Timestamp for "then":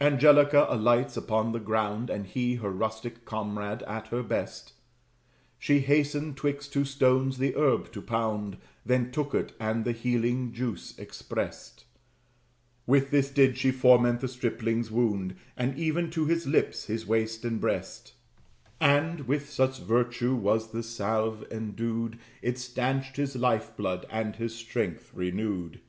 8.86-9.10